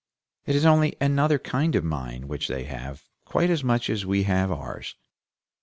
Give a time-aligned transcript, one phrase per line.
[0.47, 4.03] It is only another kind of mind which they have quite as much of as
[4.03, 4.95] we have of ours.